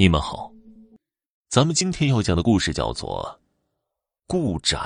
[0.00, 0.50] 你们好，
[1.50, 3.38] 咱们今天要讲的故事叫做
[4.26, 4.78] 《故宅》。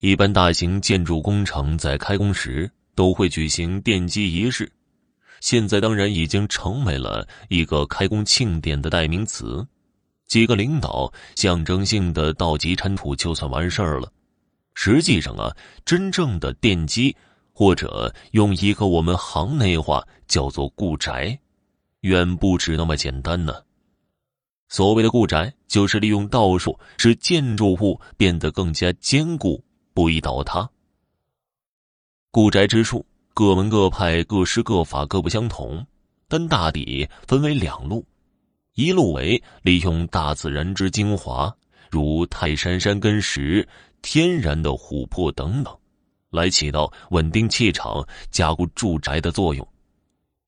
[0.00, 4.70] 一般大型建筑工程在开工时都会举行奠基仪式，
[5.40, 9.66] 现在当然已经成为了一个开工庆典的代名词。
[10.26, 14.12] 几个领导象征性的倒几铲土就算完事儿了。
[14.74, 15.50] 实际上啊，
[15.86, 17.16] 真正的奠基，
[17.54, 21.40] 或者用一个我们行内话叫做“故宅”。
[22.04, 23.54] 远不止那么简单呢。
[24.68, 29.64] 所谓的故宅，就是利用道术使建筑物变得更加坚固，
[29.94, 30.68] 不易倒塌。
[32.30, 35.86] 故宅之术，各门各派、各施各法，各不相同，
[36.28, 38.04] 但大抵分为两路：
[38.74, 41.56] 一路为利用大自然之精华，
[41.90, 43.66] 如泰山山根石、
[44.02, 45.74] 天然的琥珀等等，
[46.28, 49.66] 来起到稳定气场、加固住宅的作用；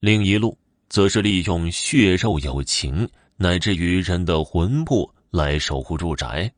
[0.00, 0.54] 另一路。
[0.88, 6.52] 则是利用血肉友情，乃至于人的魂魄来守护住宅。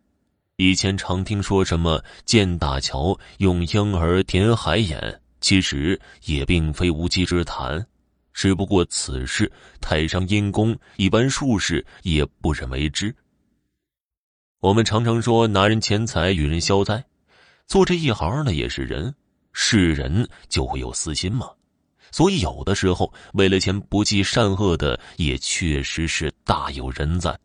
[0.57, 7.87] 以前常听说什么建大桥用婴儿填海眼，其实也并非无稽之谈。
[8.33, 13.15] 只不过此事太上阴功，一般术士也不忍为之。
[14.61, 17.05] 我们常常说拿人钱财与人消灾，
[17.67, 19.15] 做这一行的也是人，
[19.53, 21.51] 是人就会有私心嘛。
[22.11, 27.39] 所以，有的时候为了钱不计善恶的，也确实是大有人在。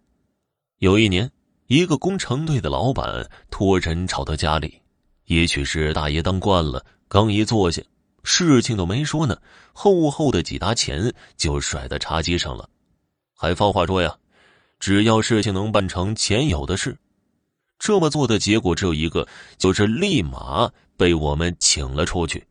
[0.80, 1.30] 有一年，
[1.68, 4.82] 一个工程队的老板托人找到家里，
[5.26, 7.82] 也许是大爷当惯了，刚一坐下，
[8.24, 9.38] 事情都没说呢，
[9.74, 12.70] 厚厚的几沓钱就甩在茶几上了，
[13.36, 14.18] 还放话说呀
[14.80, 16.98] ：“只要事情能办成，钱有的是。”
[17.80, 19.28] 这么做的结果只有一个，
[19.58, 22.46] 就是立马被我们请了出去。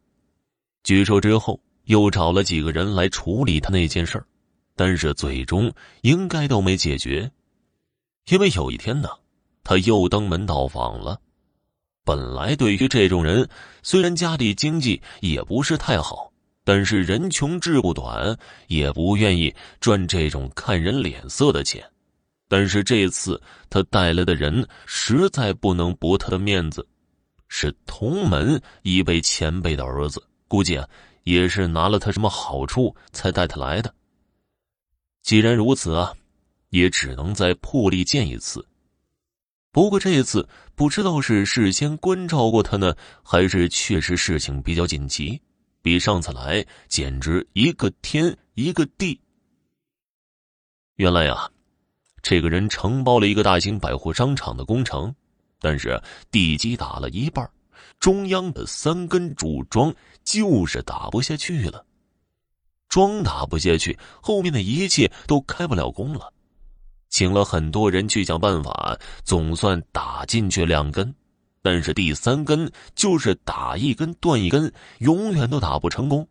[0.84, 1.58] 据说之后。
[1.84, 4.24] 又找了几个人来处理他那件事儿，
[4.76, 7.30] 但是最终应该都没解决，
[8.28, 9.08] 因为有一天呢，
[9.64, 11.20] 他又登门到访了。
[12.04, 13.48] 本来对于这种人，
[13.82, 16.32] 虽然家里经济也不是太好，
[16.64, 21.84] 但是人穷志不短，也不愿意赚这种看人脸色的钱。
[22.48, 23.40] 但是这次
[23.70, 26.86] 他带来的人实在不能驳他的面子，
[27.48, 30.88] 是同门一辈前辈的儿子，估计啊。
[31.24, 33.94] 也是拿了他什么好处才带他来的。
[35.22, 36.12] 既然如此啊，
[36.70, 38.66] 也只能再破例见一次。
[39.70, 45.40] 不过这一次不知道是事先关照过他呢，还是确实事情比较紧急，
[45.80, 49.18] 比上次来简直一个天一个地。
[50.96, 51.50] 原来呀，
[52.20, 55.14] 这个人承包了一个大型百货商场的工程，
[55.58, 55.98] 但是
[56.30, 57.48] 地基打了一半。
[58.00, 59.94] 中央的三根主桩
[60.24, 61.84] 就是打不下去了，
[62.88, 66.32] 桩打不下去，后面的一切都开不了工了。
[67.08, 71.14] 请了很多人去想办法，总算打进去两根，
[71.60, 76.26] 但是第三根就是打一根断一根，永远都打不成功。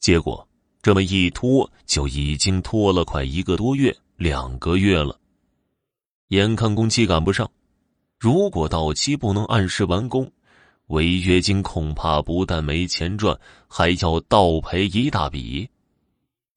[0.00, 0.48] 结果
[0.80, 5.18] 这么一拖，就已经拖了快一个多月、两个月了。
[6.28, 7.50] 眼看工期赶不上，
[8.18, 10.30] 如果到期不能按时完工。
[10.88, 15.68] 违约金恐怕不但没钱赚，还要倒赔一大笔，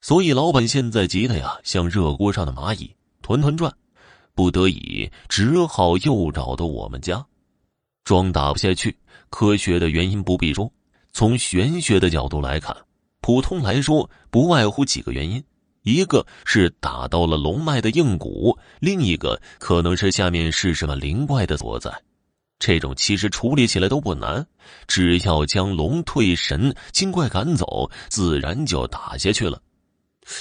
[0.01, 3.73] 所以老板现在急得呀像热锅上的蚂蚁，团团转，
[4.35, 7.25] 不得已只好又找到我们家。
[8.03, 8.95] 装打不下去，
[9.29, 10.72] 科学的原因不必说，
[11.12, 12.75] 从玄学的角度来看，
[13.22, 15.44] 普通来说不外乎几个原因：
[15.84, 21.91] 一个是打到了龙脉的硬骨，另一个可能是下面是什么灵怪的所在。
[22.59, 24.45] 这种其实处理起来都不难，
[24.85, 29.61] 只要将龙退神、精怪赶走，自然就打下去了。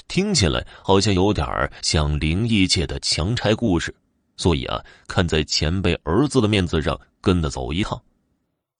[0.09, 1.47] 听起来好像有点
[1.81, 3.95] 像灵异界的强拆故事，
[4.37, 7.99] 所以啊，看在前辈儿子的面子上，跟他走一趟。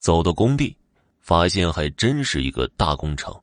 [0.01, 0.77] 走到工地，
[1.21, 3.35] 发现还真是一个大工程。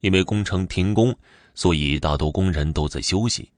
[0.00, 1.14] 因为工程停工，
[1.54, 3.50] 所以大多工人都在休息，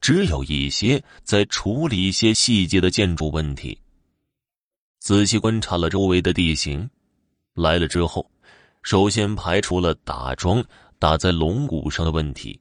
[0.00, 3.78] 只有一些在处理一些细节的建筑问题。
[5.08, 6.86] 仔细观察了周围的地形，
[7.54, 8.30] 来了之后，
[8.82, 10.62] 首先排除了打桩
[10.98, 12.60] 打在龙骨上的问题。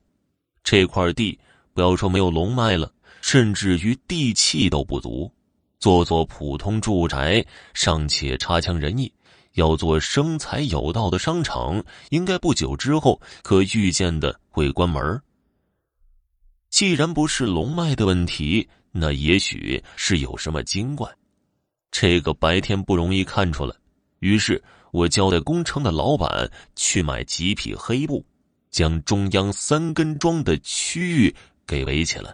[0.64, 1.38] 这块地
[1.74, 2.90] 不要说没有龙脉了，
[3.20, 5.30] 甚至于地气都不足。
[5.78, 9.12] 做做普通住宅尚且差强人意，
[9.56, 15.22] 要做生财有道的商场，应该不久之后可预见的会关门。
[16.70, 21.14] 既然不是龙脉的问题，那也许是有什么精怪。
[22.00, 23.76] 这个白天不容易看出来，
[24.20, 28.24] 于是我交代工程的老板去买几匹黑布，
[28.70, 31.36] 将中央三根桩的区域
[31.66, 32.32] 给围起来，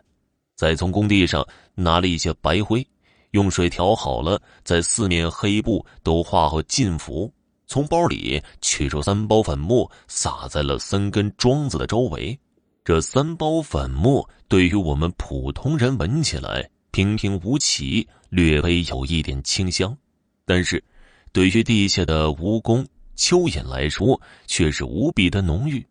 [0.57, 2.85] 再从工地上拿了一些白灰，
[3.31, 7.33] 用水调好了，在四面黑布都画好禁符，
[7.65, 12.37] 从包里取出三包粉末，撒在了三根桩子的周围。
[12.83, 19.97] 这三包粉末对于我们普通人闻起来平平无奇，略微有一点清香，
[20.45, 20.83] 但是，
[21.31, 22.85] 对于地下的蜈蚣、
[23.17, 25.83] 蚯蚓来说却是无比的浓郁。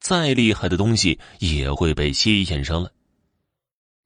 [0.00, 2.90] 再厉害的东西也会被吸引上来。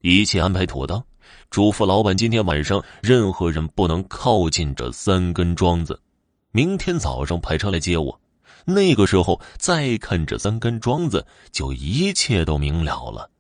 [0.00, 1.04] 一切安排妥当，
[1.48, 6.02] 嘱咐老板今天晚上任何人不能靠近这三根桩子，
[6.50, 8.20] 明天早上派车来接我。
[8.64, 13.30] 那个时候再看这三根桩子，就一切都明了了。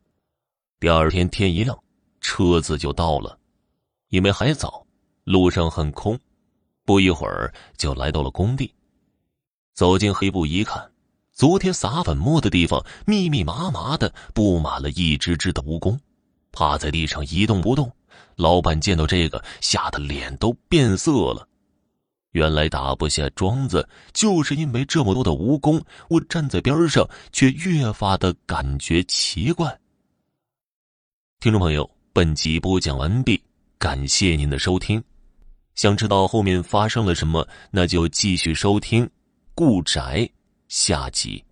[0.78, 1.76] 第二天天一亮，
[2.22, 3.38] 车子就到了，
[4.08, 4.86] 因为还早，
[5.24, 6.18] 路上很空，
[6.86, 8.72] 不一会儿就来到了工地。
[9.74, 10.90] 走进黑布一看。
[11.34, 15.98] 昨天撒粉末的地方，密密麻麻的布满了一只只的蜈蚣，
[16.52, 17.90] 趴在地上一动不动。
[18.36, 21.48] 老板见到这个，吓得脸都变色了。
[22.32, 25.82] 原来打不下桩子，就是因为这么多的蜈蚣。
[26.10, 29.80] 我站在边上，却越发的感觉奇怪。
[31.40, 33.42] 听众朋友，本集播讲完毕，
[33.78, 35.02] 感谢您的收听。
[35.74, 39.06] 想知道后面发生了什么，那就继续收听
[39.54, 40.00] 《故宅》。
[40.68, 41.42] 下集。